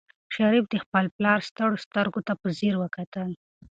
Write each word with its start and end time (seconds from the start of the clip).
شریف 0.35 0.63
د 0.69 0.75
خپل 0.83 1.05
پلار 1.15 1.39
ستړو 1.49 1.77
سترګو 1.85 2.19
ته 2.27 2.33
په 2.41 2.47
ځیر 2.57 2.75
وکتل. 2.83 3.29